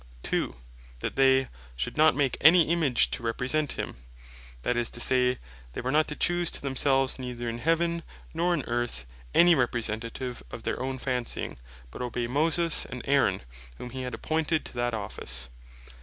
[0.23, 0.55] 2.
[1.01, 3.97] That they "should not make any Image to represent him;"
[4.63, 5.37] that is to say,
[5.73, 8.01] they were not to choose to themselves, neither in heaven,
[8.33, 11.59] nor in earth, any Representative of their own fancying,
[11.91, 13.41] but obey Moses and Aaron,
[13.77, 15.51] whom he had appointed to that office.